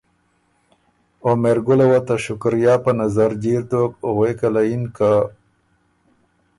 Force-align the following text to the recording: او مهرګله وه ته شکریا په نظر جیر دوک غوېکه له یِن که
او 1.23 1.31
مهرګله 1.43 1.85
وه 1.91 1.99
ته 2.07 2.15
شکریا 2.25 2.73
په 2.83 2.91
نظر 3.01 3.29
جیر 3.43 3.61
دوک 3.71 3.91
غوېکه 4.15 4.47
له 4.55 4.61
یِن 4.69 4.83
که 4.95 5.11